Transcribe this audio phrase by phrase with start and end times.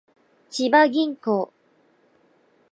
[0.49, 1.53] 千葉銀行